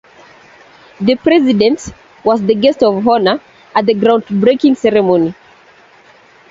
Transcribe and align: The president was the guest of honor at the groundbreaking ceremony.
The 0.99 1.15
president 1.17 1.89
was 2.23 2.41
the 2.41 2.55
guest 2.55 2.81
of 2.81 3.07
honor 3.07 3.39
at 3.75 3.85
the 3.85 3.93
groundbreaking 3.93 4.75
ceremony. 4.75 5.35